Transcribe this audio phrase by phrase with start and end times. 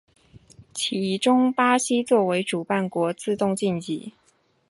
[0.73, 4.13] 其中巴西作为主办国自动晋级。